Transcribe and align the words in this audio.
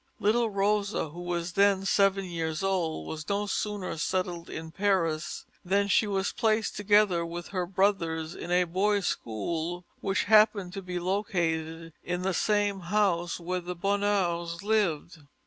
Little 0.19 0.49
Rosa, 0.49 1.09
who 1.09 1.19
was 1.21 1.51
then 1.53 1.85
seven 1.85 2.25
years 2.25 2.63
old, 2.63 3.05
was 3.07 3.29
no 3.29 3.45
sooner 3.45 3.95
settled 3.99 4.49
in 4.49 4.71
Paris, 4.71 5.45
than 5.63 5.87
she 5.89 6.07
was 6.07 6.31
placed 6.33 6.75
together 6.75 7.23
with 7.23 7.49
her 7.49 7.67
brothers 7.67 8.33
in 8.33 8.49
a 8.49 8.63
boys' 8.63 9.05
school 9.05 9.85
which 9.99 10.23
happened 10.23 10.73
to 10.73 10.81
be 10.81 10.97
located 10.97 11.93
in 12.03 12.23
the 12.23 12.33
same 12.33 12.79
house 12.79 13.39
where 13.39 13.61
the 13.61 13.75
Bonheurs 13.75 14.63
lived. 14.63 15.19